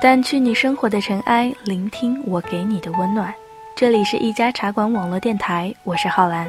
[0.00, 3.34] 掸去你生活的尘埃，聆听我给你的温暖。
[3.74, 6.48] 这里是一家茶馆网络电台，我是浩然。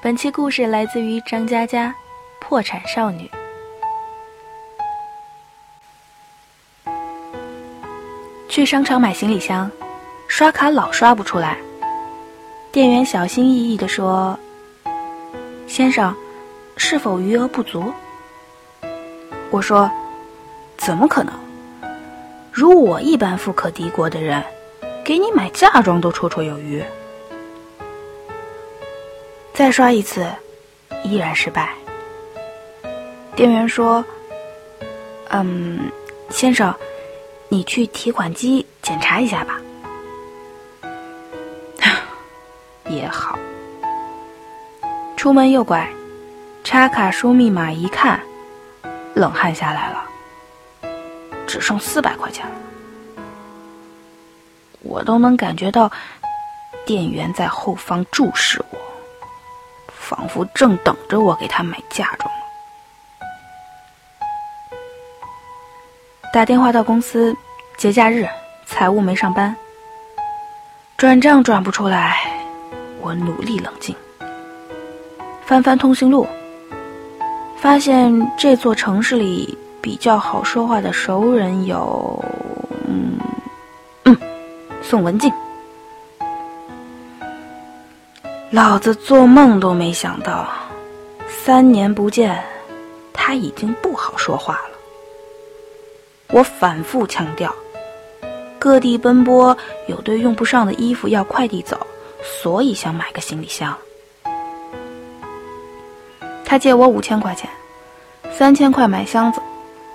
[0.00, 1.88] 本期故事来自于张嘉佳，
[2.40, 3.28] 《破产少女》。
[8.48, 9.68] 去商场买行李箱，
[10.28, 11.58] 刷卡老刷不出来。
[12.70, 14.38] 店员小心翼翼地说
[15.66, 16.14] ：“先生，
[16.76, 17.92] 是否余额不足？”
[19.50, 19.90] 我说
[20.78, 21.34] ：“怎么可能？”
[22.56, 24.42] 如我一般富可敌国的人，
[25.04, 26.82] 给你买嫁妆都绰绰有余。
[29.52, 30.26] 再刷一次，
[31.04, 31.74] 依然失败。
[33.34, 34.02] 店员说
[35.28, 35.92] ：“嗯，
[36.30, 36.74] 先生，
[37.50, 39.60] 你去提款机检查一下吧。
[42.88, 43.38] ”也好。
[45.14, 45.86] 出门右拐，
[46.64, 48.18] 插卡输密码一看，
[49.12, 50.04] 冷汗下来了。
[51.46, 52.54] 只剩四百块钱了，
[54.82, 55.90] 我都能感觉到
[56.84, 58.78] 店员在后方注视我，
[59.88, 62.30] 仿佛正等着我给他买嫁妆
[66.32, 67.34] 打电话到公司，
[67.78, 68.28] 节假日，
[68.66, 69.56] 财务没上班，
[70.96, 72.30] 转账转不出来，
[73.00, 73.96] 我努力冷静，
[75.46, 76.26] 翻翻通讯录，
[77.56, 79.56] 发现这座城市里。
[79.86, 82.20] 比较好说话的熟人有，
[82.88, 83.16] 嗯
[84.02, 84.18] 嗯，
[84.82, 85.32] 宋文静。
[88.50, 90.48] 老子做梦都没想到，
[91.28, 92.42] 三年不见，
[93.12, 94.70] 他已经不好说话了。
[96.32, 97.54] 我反复强调，
[98.58, 101.78] 各地奔波，有堆用不上的衣服要快递走，
[102.24, 103.72] 所以想买个行李箱。
[106.44, 107.48] 他借我五千块钱，
[108.32, 109.40] 三千块买箱子。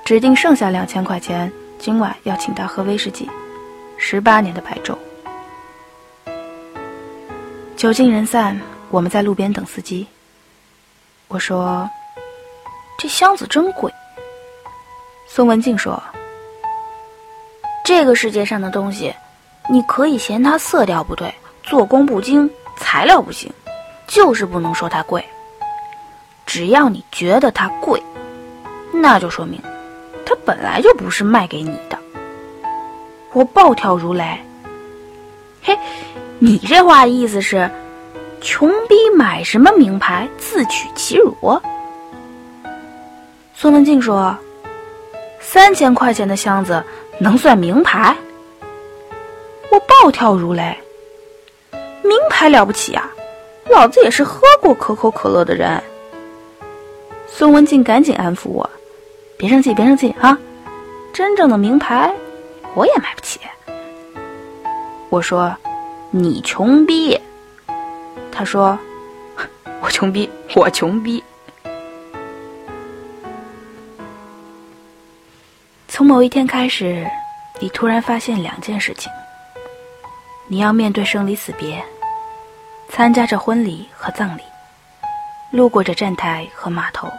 [0.04, 3.30] 指定剩下两千块钱，今晚要请他喝威士忌，
[3.98, 4.98] 十八年的白昼。
[7.78, 10.06] 酒尽人散，我们在路边等司机。
[11.30, 11.90] 我说
[13.00, 13.92] ：“这箱子真贵。”
[15.30, 16.02] 宋文静说
[17.86, 19.16] ：“这个世界上的东西，
[19.70, 23.50] 你可以嫌它色调不对、做工不精、材料不行，
[24.08, 25.24] 就是不能说它贵。
[26.46, 28.04] 只要你觉得它贵，
[28.92, 29.62] 那就说明。”
[30.46, 31.98] 本来就不是卖给你的，
[33.34, 34.40] 我暴跳如雷。
[35.62, 35.78] 嘿，
[36.40, 37.70] 你这话意思是，
[38.42, 41.62] 穷逼买什么名牌自取其辱？
[43.54, 44.36] 宋文静说
[45.40, 46.84] ：“三千块钱的箱子
[47.20, 48.16] 能算名牌？”
[49.72, 50.76] 我暴跳如雷。
[52.04, 53.10] 名牌了不起啊，
[53.70, 55.82] 老子也是喝过可口可乐的人。
[57.28, 58.68] 宋文静赶紧安抚我。
[59.42, 60.38] 别生气，别生气啊！
[61.12, 62.14] 真正的名牌，
[62.76, 63.40] 我也买不起。
[65.10, 65.58] 我说
[66.14, 67.20] ：“你穷逼。”
[68.32, 68.78] 他说
[69.82, 71.24] ：“我穷逼，我穷逼。”
[75.90, 77.10] 从某一天开始，
[77.60, 79.12] 你突然发现两件事情：
[80.46, 81.84] 你要面对生离死别，
[82.90, 84.44] 参加着婚礼和葬礼，
[85.50, 87.12] 路过着站台和码头，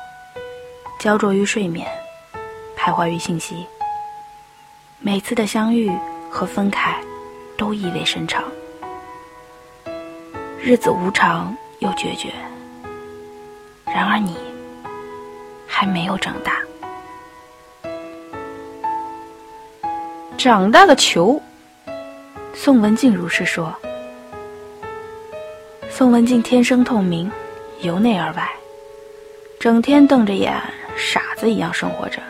[1.00, 1.84] 焦灼于睡眠。
[2.82, 3.64] 徘徊于信息，
[4.98, 5.88] 每次的相遇
[6.28, 7.00] 和分开，
[7.56, 8.42] 都意味深长。
[10.60, 12.32] 日子无常又决绝，
[13.86, 14.36] 然而你
[15.64, 16.60] 还没有长大。
[20.36, 21.40] 长大个球！
[22.52, 23.72] 宋文静如是说。
[25.88, 27.30] 宋文静天生透明，
[27.82, 28.50] 由内而外，
[29.60, 30.60] 整天瞪着眼，
[30.96, 32.20] 傻子一样生活着。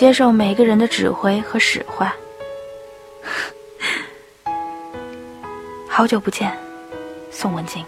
[0.00, 2.10] 接受每个人的指挥和使唤。
[5.86, 6.56] 好久不见，
[7.30, 7.84] 宋文静。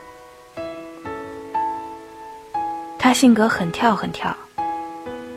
[2.98, 4.36] 他性格很跳很跳，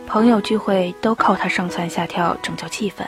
[0.06, 3.06] 朋友聚会都靠他上蹿下跳拯救气氛。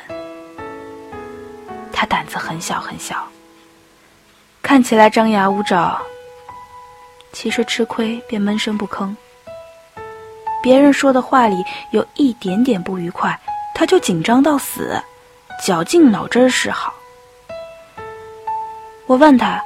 [1.92, 3.28] 他胆子很小很小，
[4.62, 6.02] 看起来张牙舞爪，
[7.34, 9.14] 其实吃亏便闷声不吭。
[10.64, 11.62] 别人说的话里
[11.92, 13.38] 有一点点不愉快。
[13.80, 15.00] 他就紧张到死，
[15.64, 16.92] 绞尽脑汁示好。
[19.06, 19.64] 我问他：“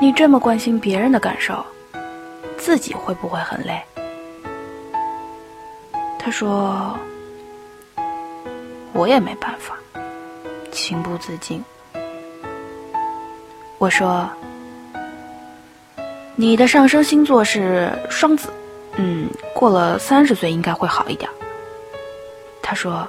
[0.00, 1.62] 你这么关心别人的感受，
[2.56, 3.78] 自己会不会很累？”
[6.18, 6.98] 他说
[8.94, 9.76] ：“我也没办法，
[10.72, 11.62] 情不自禁。”
[13.76, 14.26] 我说
[16.36, 18.50] ：“你的上升星座是双子，
[18.96, 21.30] 嗯，过了三十岁应该会好一点。”
[22.74, 23.06] 说：“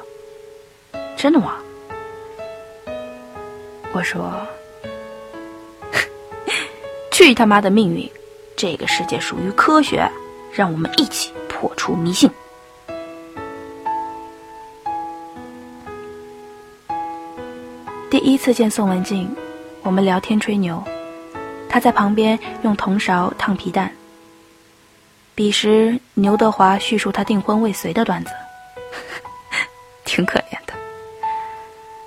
[1.18, 1.56] 真的吗？
[3.94, 4.46] 我说
[7.12, 8.10] ：“去他妈的命运！
[8.56, 10.10] 这个世界属于科学，
[10.54, 12.30] 让我们一起破除迷信。”
[18.10, 19.36] 第一次见宋文静，
[19.82, 20.82] 我们聊天吹牛，
[21.68, 23.92] 他在旁边用铜勺烫皮蛋。
[25.34, 28.32] 彼时，牛德华叙述他订婚未遂的段子，
[30.16, 30.74] 挺可怜的。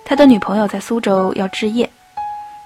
[0.02, 1.90] 他的女朋友在苏州要置业，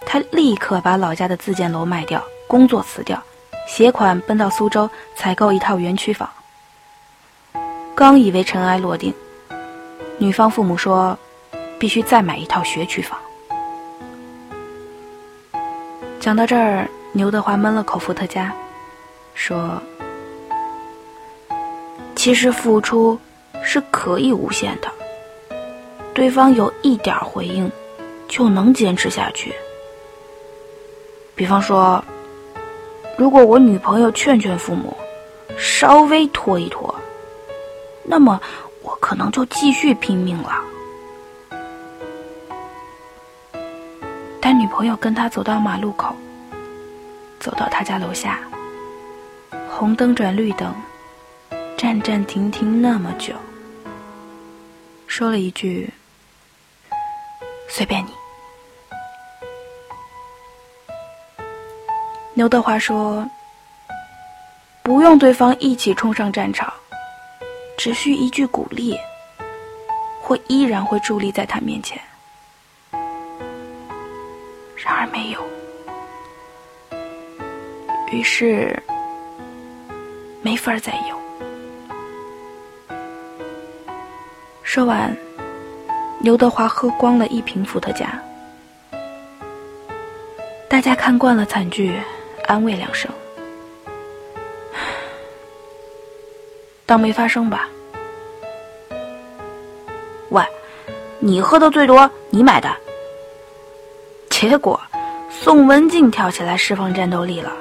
[0.06, 3.20] 他立刻把老家的自建楼卖掉，工作辞掉，
[3.66, 6.30] 携款奔到苏州采购一套园区房。
[7.96, 9.12] 刚以为尘埃落定，
[10.16, 11.18] 女方父母说，
[11.76, 13.18] 必须再买一套学区房。
[16.20, 18.52] 讲到这儿，牛德华闷了口伏特加，
[19.34, 19.82] 说
[22.14, 23.18] ：“其实付出
[23.64, 24.88] 是可以无限的。”
[26.14, 27.70] 对方有一点回应，
[28.28, 29.52] 就能坚持下去。
[31.34, 32.04] 比方说，
[33.16, 34.94] 如果我女朋友劝劝父母，
[35.56, 36.94] 稍微拖一拖，
[38.04, 38.40] 那么
[38.82, 40.62] 我可能就继续拼命了。
[44.40, 46.14] 但女朋友跟他走到马路口，
[47.40, 48.40] 走到他家楼下，
[49.70, 50.74] 红灯转绿灯，
[51.76, 53.32] 站站停停那么久，
[55.06, 55.90] 说了一句。
[57.74, 58.12] 随便你。
[62.34, 63.26] 刘德华说
[64.84, 66.70] ：“不用对方一起冲上战场，
[67.78, 68.94] 只需一句鼓励，
[70.28, 71.98] 我依然会伫立在他面前。”
[74.76, 75.42] 然而没有，
[78.10, 78.82] 于是
[80.42, 81.18] 没法再有。
[84.62, 85.16] 说完。
[86.22, 88.16] 刘德华喝光了一瓶伏特加，
[90.68, 92.00] 大家看惯了惨剧，
[92.46, 93.10] 安慰两声，
[96.86, 97.68] 当没发生吧。
[100.28, 100.44] 喂，
[101.18, 102.70] 你喝的最多，你买的。
[104.30, 104.80] 结果，
[105.28, 107.52] 宋文静跳起来释放战斗力了，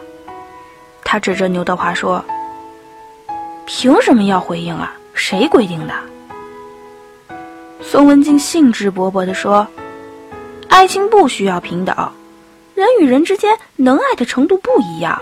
[1.04, 2.24] 他指着刘德华说
[3.66, 4.94] ：“凭什么要回应啊？
[5.16, 5.96] 谁规定的？”
[7.92, 9.68] 宋文静兴致勃勃地说
[10.70, 12.14] ：“爱情不需要平等，
[12.74, 15.22] 人与人之间能爱的程度不一样。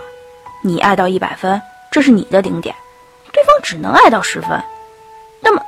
[0.61, 2.75] 你爱到一百分，这是你的顶点，
[3.33, 4.63] 对方只能爱到十分，
[5.41, 5.63] 那么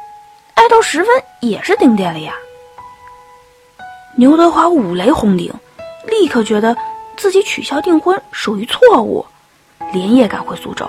[0.54, 1.08] 爱到十分
[1.40, 2.36] 也是顶点了呀。”
[4.16, 5.52] 刘德华五雷轰顶，
[6.06, 6.78] 立刻觉得
[7.18, 9.26] 自己取消订婚属于错误，
[9.92, 10.88] 连夜赶回苏州。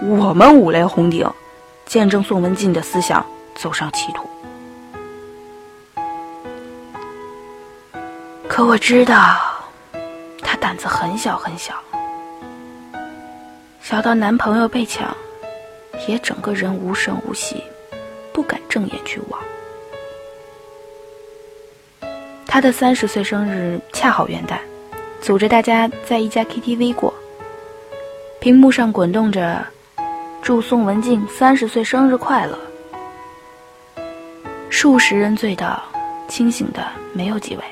[0.00, 1.28] 我们五雷轰顶，
[1.86, 3.26] 见证宋文静的思想
[3.56, 4.22] 走上歧途。
[8.58, 9.38] 可我知道，
[10.42, 11.74] 她胆子很小很小，
[13.80, 15.16] 小到男朋友被抢，
[16.08, 17.62] 也整个人无声无息，
[18.32, 19.40] 不敢正眼去望。
[22.48, 24.58] 她的三十岁生日恰好元旦，
[25.22, 27.14] 组织大家在一家 KTV 过，
[28.40, 29.64] 屏幕上滚动着
[30.42, 32.58] “祝宋文静三十岁生日快乐”，
[34.68, 35.80] 数十人醉倒，
[36.26, 37.62] 清醒的没有几位。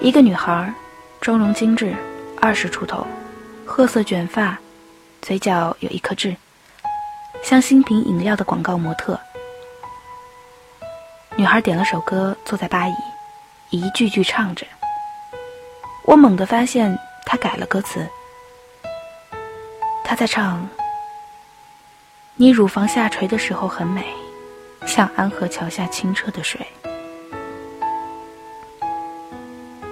[0.00, 0.72] 一个女孩，
[1.20, 1.92] 妆容精致，
[2.40, 3.04] 二十出头，
[3.66, 4.56] 褐色卷发，
[5.20, 6.36] 嘴角有一颗痣，
[7.42, 9.18] 像新品饮料的广告模特。
[11.34, 12.94] 女孩点了首歌，坐在吧椅，
[13.70, 14.64] 一句句唱着。
[16.04, 18.06] 我猛地发现她改了歌词，
[20.04, 20.68] 她在唱
[22.36, 24.06] ：“你乳房下垂的时候很美，
[24.86, 26.64] 像安河桥下清澈的水。”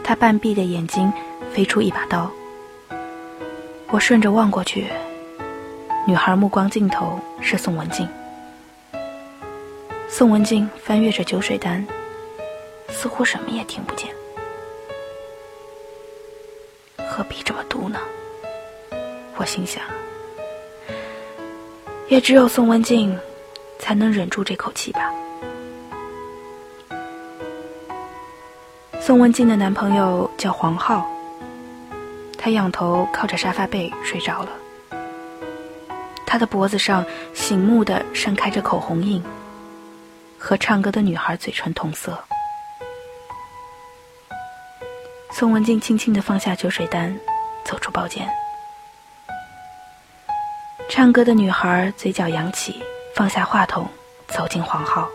[0.06, 1.12] 他半闭的眼睛
[1.52, 2.30] 飞出一把刀，
[3.88, 4.86] 我顺着望过去，
[6.06, 8.08] 女孩目光尽头是宋文静。
[10.08, 11.84] 宋文静翻阅着酒水单，
[12.88, 14.08] 似乎什么也听不见。
[17.04, 17.98] 何必这么毒呢？
[19.34, 19.82] 我心想，
[22.06, 23.18] 也只有宋文静
[23.80, 25.12] 才能忍住这口气吧。
[29.06, 31.06] 宋文静的男朋友叫黄浩，
[32.36, 34.48] 他仰头靠着沙发背睡着了。
[36.26, 39.22] 他的脖子上醒目的盛开着口红印，
[40.36, 42.20] 和唱歌的女孩嘴唇同色。
[45.30, 47.16] 宋文静轻轻的放下酒水单，
[47.64, 48.28] 走出包间。
[50.90, 52.82] 唱歌的女孩嘴角扬起，
[53.14, 53.88] 放下话筒，
[54.26, 55.08] 走进黄浩。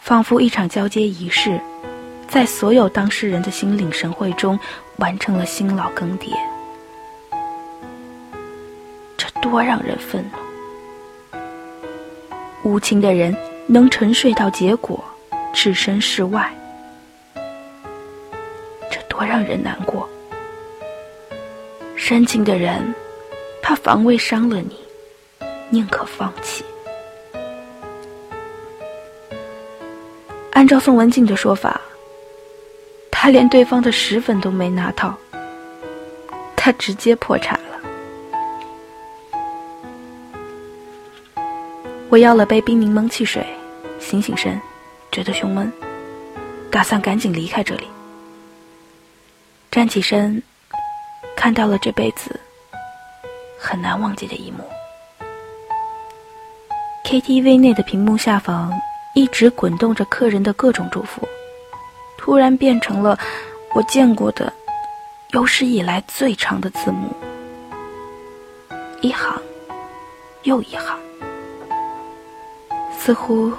[0.00, 1.60] 仿佛一场交接仪式，
[2.30, 4.56] 在所有当事人的心领神会中
[4.98, 6.30] 完成了新老更迭。
[9.16, 10.24] 这多让人愤
[11.32, 11.40] 怒！
[12.62, 15.02] 无情的人能沉睡到结果，
[15.52, 16.48] 置身事外，
[18.88, 20.08] 这多让人难过！
[21.96, 22.94] 深情的人，
[23.60, 24.78] 怕防卫伤了你，
[25.68, 26.64] 宁可放弃。
[30.52, 31.80] 按照宋文静的说法，
[33.22, 35.14] 他连对方的十分都没拿到，
[36.56, 37.78] 他直接破产了。
[42.08, 43.46] 我要了杯冰柠檬汽水，
[43.98, 44.58] 醒醒神，
[45.12, 45.70] 觉得胸闷，
[46.70, 47.86] 打算赶紧离开这里。
[49.70, 50.42] 站起身，
[51.36, 52.40] 看到了这辈子
[53.58, 54.64] 很难忘记的一幕
[57.04, 58.72] ：KTV 内的屏幕下方。
[59.12, 61.28] 一直滚动着客人的各种祝福，
[62.22, 63.18] 突然变成了
[63.74, 64.52] 我见过的
[65.30, 67.08] 有史以来最长的字幕，
[69.00, 69.40] 一行
[70.42, 70.98] 又一行，
[72.96, 73.50] 似乎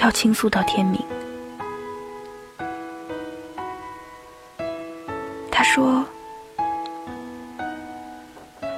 [0.00, 0.98] 要倾诉到天明。
[5.50, 6.02] 他说：“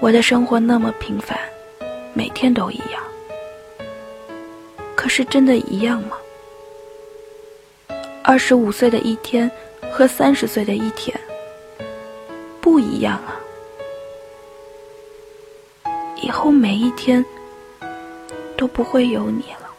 [0.00, 1.38] 我的生活那么平凡，
[2.14, 3.00] 每天都一样。”
[4.96, 6.16] 可是真的一样吗？
[8.23, 9.50] 二十五岁的一天
[9.91, 11.19] 和三十岁的一天
[12.61, 13.41] 不一样啊！
[16.23, 17.25] 以后每一天
[18.57, 19.71] 都不会有你了。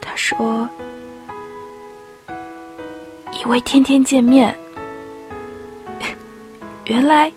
[0.00, 0.68] 他说
[3.32, 4.54] ：“以为天天见面，
[6.84, 7.32] 原来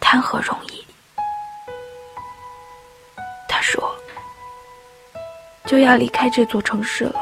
[0.00, 0.65] 谈何容易。”
[5.66, 7.20] 就要离开这座城市了，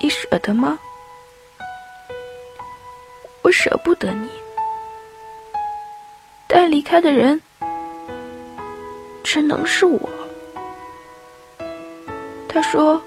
[0.00, 0.78] 你舍得吗？
[3.42, 4.28] 我舍不得你，
[6.46, 7.40] 但离开的人
[9.22, 10.08] 只能是我。
[12.48, 13.00] 他说：“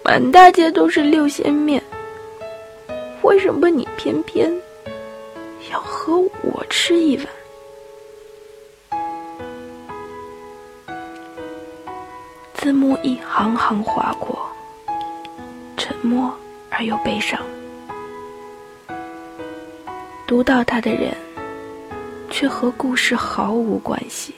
[0.03, 1.83] 满大街都是六鲜面，
[3.23, 4.51] 为什么你偏偏
[5.71, 7.27] 要和我吃一碗？
[12.55, 14.39] 字幕一行行划过，
[15.77, 16.35] 沉默
[16.71, 17.41] 而又悲伤。
[20.27, 21.17] 读到他的人，
[22.31, 24.35] 却和故事毫无关系，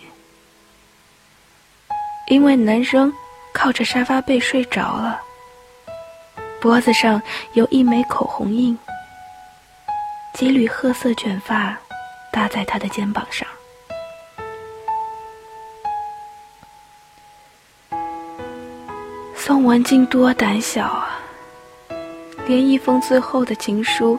[2.28, 3.12] 因为男生。
[3.52, 5.21] 靠着沙发背睡着了，
[6.61, 7.21] 脖子上
[7.52, 8.78] 有一枚口红印，
[10.35, 11.76] 几缕褐色卷发
[12.33, 13.47] 搭在他的肩膀上。
[19.35, 21.21] 宋文静多胆小啊，
[22.47, 24.19] 连一封最后的情书，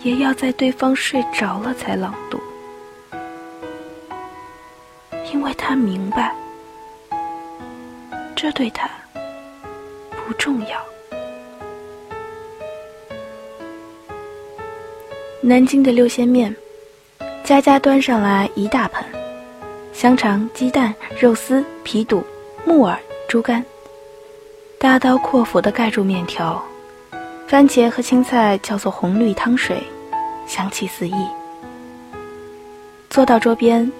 [0.00, 2.40] 也要在对方睡着了才朗读，
[5.32, 6.34] 因为他明白。
[8.36, 8.90] 这对他
[10.10, 10.84] 不重要。
[15.40, 16.54] 南京的六鲜面，
[17.44, 19.04] 家家端上来一大盆，
[19.92, 22.24] 香肠、鸡蛋、肉丝、皮肚、
[22.64, 22.98] 木耳、
[23.28, 23.64] 猪肝，
[24.78, 26.62] 大刀阔斧的盖住面条，
[27.46, 29.82] 番茄和青菜叫做红绿汤水，
[30.46, 31.14] 香气四溢。
[33.10, 33.90] 坐到桌边，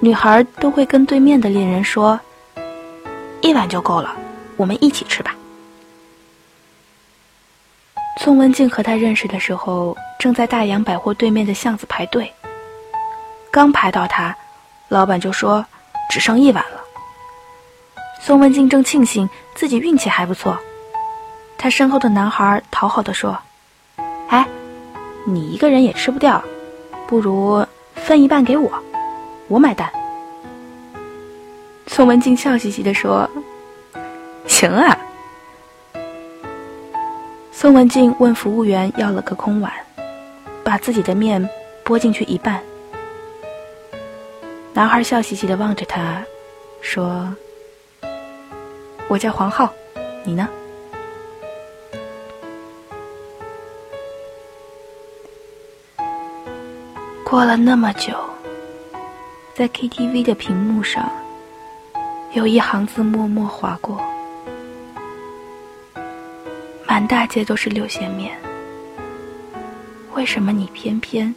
[0.00, 2.18] 女孩都会跟对面的恋人说。
[3.40, 4.14] 一碗就够了，
[4.56, 5.34] 我们一起吃吧。
[8.20, 12.32] 宋文静和他认识的时候，正在大洋百货对面的巷子排队。
[13.50, 14.36] 刚排到他，
[14.88, 15.64] 老板就说
[16.10, 16.80] 只剩一碗了。
[18.20, 20.58] 宋文静正庆幸自己运气还不错，
[21.56, 23.38] 他身后的男孩讨好的说
[24.28, 24.46] ：“哎，
[25.24, 26.42] 你一个人也吃不掉，
[27.06, 27.64] 不如
[27.94, 28.82] 分一半给我，
[29.46, 29.90] 我买单。”
[31.98, 33.28] 宋文静笑嘻嘻地说
[34.46, 34.96] ：“行啊。”
[37.50, 39.72] 宋文静问服务员要了个空碗，
[40.62, 41.44] 把自己的面
[41.82, 42.62] 拨进去一半。
[44.72, 46.22] 男孩笑嘻嘻地望着他，
[46.80, 47.34] 说
[49.10, 49.68] ：“我叫黄浩，
[50.22, 50.48] 你呢？”
[57.24, 58.14] 过了那么久，
[59.52, 61.10] 在 KTV 的屏幕上，
[62.38, 64.00] 有一行字默默划过：
[66.86, 68.38] 满大街都是六鲜面，
[70.14, 71.34] 为什么你偏偏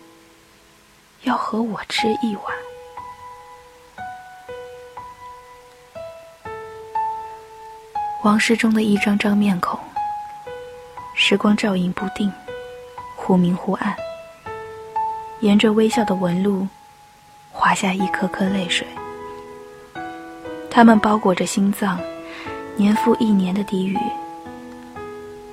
[1.24, 2.56] 要和我吃一碗？
[8.24, 9.80] 往事中的一张张面孔，
[11.16, 12.32] 时光照影不定，
[13.16, 13.98] 忽明忽暗。
[15.40, 16.68] 沿着微笑的纹路，
[17.52, 18.86] 滑下一颗颗泪水。
[20.74, 22.00] 它们包裹着心脏，
[22.78, 23.98] 年复一年的低语，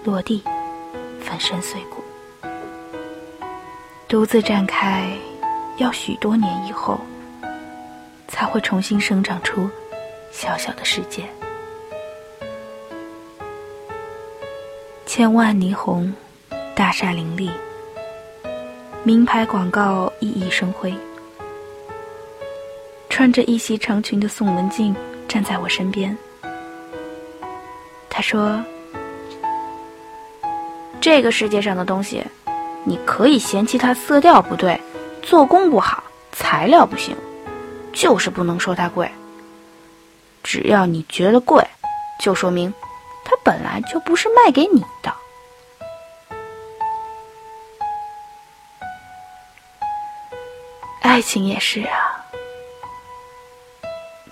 [0.04, 0.42] 落地，
[1.20, 2.02] 粉身碎骨。
[4.06, 5.10] 独自绽开，
[5.76, 7.00] 要许多年以后，
[8.28, 9.68] 才会重新生长出
[10.30, 11.24] 小小的世界。
[15.04, 16.14] 千万霓虹，
[16.76, 17.50] 大厦林立。
[19.02, 20.94] 名牌广告熠熠生辉，
[23.18, 24.94] 穿着一袭长裙的宋文静
[25.26, 26.16] 站在我身边。
[28.08, 28.62] 她说
[31.02, 32.24] ：“这个世界上的东西，
[32.84, 34.80] 你可以嫌弃它色调不对、
[35.20, 37.16] 做工不好、材料不行，
[37.92, 39.10] 就是不能说它贵。
[40.44, 41.66] 只要你觉得贵，
[42.20, 42.72] 就说明
[43.24, 45.12] 它本来就不是卖给你的。”
[51.02, 52.07] 爱情也是啊，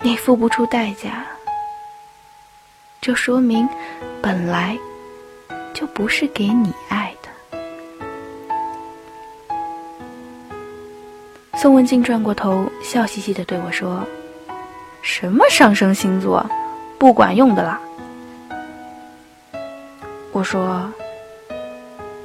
[0.01, 1.25] 你付不出代价，
[3.01, 3.67] 就说明
[4.21, 4.77] 本来
[5.73, 7.29] 就不是给你爱的。
[11.57, 14.05] 宋文静转过头，笑嘻嘻的对我说
[15.01, 16.47] ：“什么上升星座，
[16.97, 17.81] 不管用的啦。”
[20.31, 20.91] 我说：“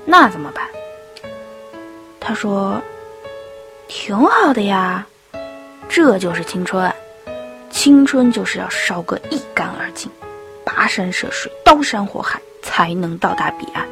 [0.05, 0.65] 那怎么办？”
[2.21, 2.81] 他说。
[3.95, 5.07] 挺好的呀，
[5.87, 6.92] 这就是青春，
[7.83, 10.09] 青春就是要烧个一干二净，
[10.65, 13.85] 跋山涉水，刀山火海，才能到达彼岸。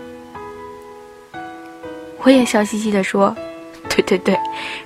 [2.18, 3.37] 我也笑嘻嘻的说
[3.90, 4.38] ：“对对对，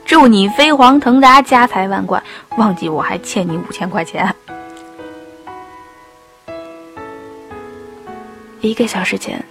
[0.07, 2.25] 祝你飞黄腾达，家财万贯，
[2.57, 4.35] 忘记我还欠你五千块钱。
[8.63, 9.45] ”一个小时前，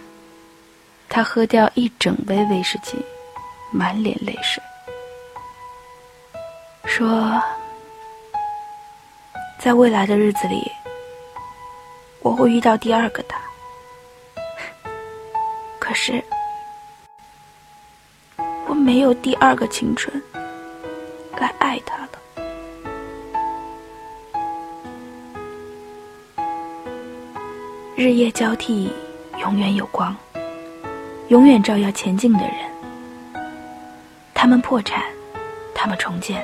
[1.08, 2.98] 他喝掉一整杯威士忌，
[3.72, 4.64] 满脸泪水。
[6.86, 7.40] 说，
[9.64, 10.70] 在未来的日子里，
[12.20, 13.40] 我会遇到第二个他。
[15.80, 16.22] 可是，
[18.68, 20.22] 我没有第二个青春
[21.38, 22.10] 来爱他了。
[27.96, 28.92] 日夜交替，
[29.40, 30.14] 永远有光，
[31.30, 32.56] 永远照耀前进的人。
[34.34, 35.06] 他们破产，
[35.74, 36.44] 他们重建。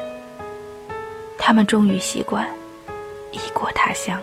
[1.37, 2.47] 他们终于习惯
[3.31, 4.21] 异国他乡。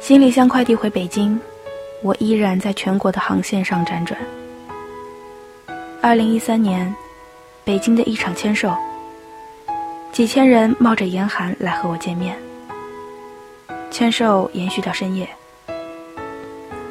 [0.00, 1.38] 行李箱快递回北京，
[2.02, 4.18] 我依然在全国的航线上辗转。
[6.00, 6.94] 二零一三年，
[7.64, 8.72] 北京的一场签售，
[10.12, 12.38] 几千人冒着严寒来和我见面。
[13.90, 15.28] 签售延续到深夜，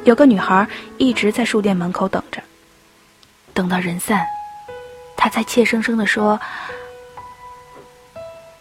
[0.04, 2.42] 有个女孩一直在书店门口等着。
[3.54, 4.26] 等到人散，
[5.26, 6.38] 他才怯生生的说：“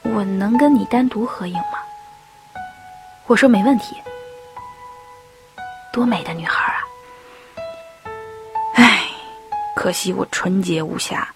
[0.02, 1.78] 我能跟你单独合影吗？”
[3.28, 3.96] 我说：“没问题。”
[5.94, 6.82] 多美的女孩啊！
[8.74, 9.04] 唉，
[9.76, 11.32] 可惜我纯洁无瑕，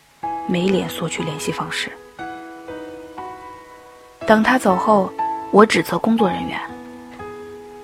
[0.47, 1.95] 没脸索取联系方式。
[4.25, 5.13] 等他走后，
[5.51, 6.59] 我指责工作人员：“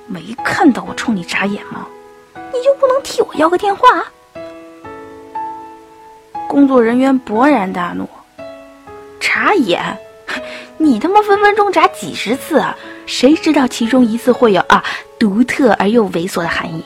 [0.10, 1.86] 没看到我冲你眨眼吗？
[2.34, 3.88] 你就不能替我要个电话？”
[6.56, 8.08] 工作人员勃然大怒
[9.20, 9.98] ：“眨眼？
[10.80, 12.78] 你他妈分分钟眨几十次啊！
[13.06, 14.82] 谁知道其中一次会有啊
[15.20, 16.86] 独特而又猥琐的含义？”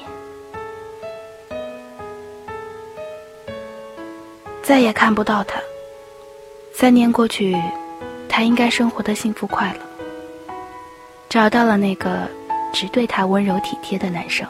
[4.64, 5.60] 再也看不到他。
[6.74, 7.56] 三年过去，
[8.28, 9.82] 他应该生活的幸福快乐，
[11.30, 12.28] 找到了那个
[12.74, 14.48] 只对他温柔体贴的男生。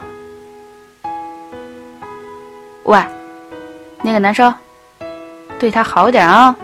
[2.84, 2.98] 喂，
[4.02, 4.54] 那个男生。
[5.60, 6.56] 对他好点啊，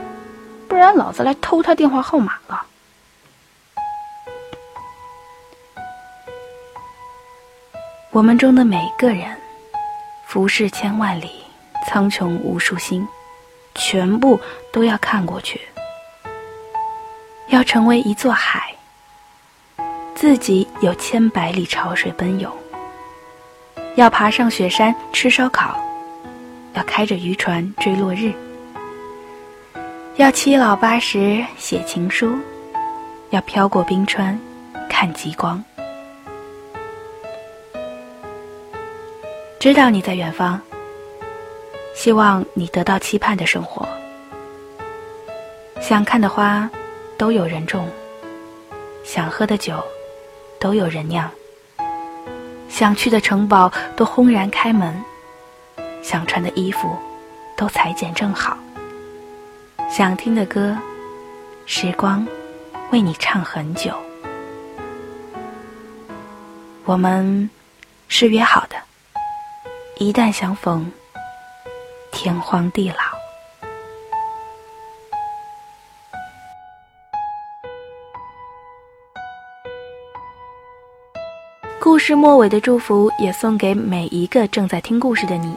[0.66, 2.64] 不然老子来偷他电话号码了。
[8.10, 9.36] 我们中的每个人，
[10.26, 11.44] 浮世千万里，
[11.86, 13.06] 苍穹无数星，
[13.74, 14.40] 全部
[14.72, 15.60] 都要看过去，
[17.48, 18.74] 要成为一座海，
[20.14, 22.50] 自己有千百里潮水奔涌，
[23.96, 25.78] 要爬上雪山吃烧烤。
[26.72, 28.34] 要开着渔船追落日，
[30.16, 32.38] 要七老八十写情书，
[33.28, 34.38] 要飘过冰川
[34.88, 35.62] 看极光。
[39.60, 40.58] 知道你在远方，
[41.94, 43.86] 希望你得到期盼的生活。
[45.82, 46.66] 想看的花，
[47.18, 47.84] 都有人种；
[49.04, 49.84] 想喝的酒，
[50.58, 51.28] 都有人酿；
[52.70, 54.94] 想去的城堡，都轰然开门；
[56.02, 56.96] 想穿的衣服，
[57.54, 58.56] 都裁剪正好；
[59.96, 60.76] 想听的歌，
[61.64, 62.28] 时光
[62.92, 63.96] 为你唱很久。
[66.84, 67.48] 我们
[68.06, 68.76] 是约好的，
[69.96, 70.92] 一旦相逢，
[72.12, 72.96] 天荒地老。
[81.80, 85.56] 故事末尾的祝福也送给每一个正在听故事的你，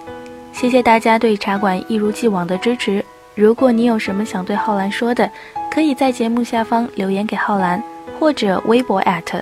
[0.53, 3.03] 谢谢大家对茶馆一如既往的支持。
[3.35, 5.29] 如果你有什么想对浩兰说的，
[5.71, 7.81] 可以在节目下方留言给浩兰，
[8.19, 9.01] 或者微博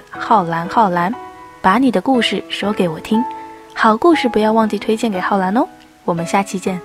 [0.10, 1.14] 浩兰浩兰，
[1.62, 3.24] 把你的故事说给我听。
[3.74, 5.68] 好故事不要忘记推荐给浩兰哦。
[6.04, 6.80] 我们下期见。